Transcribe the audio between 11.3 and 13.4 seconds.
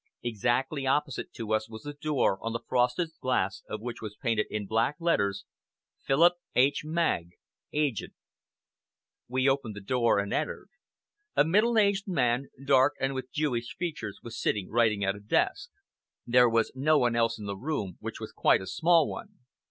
A middle aged man, dark and with